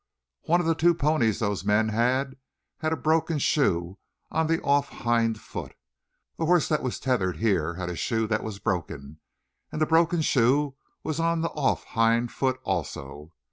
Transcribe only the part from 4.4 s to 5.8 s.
the off hind foot.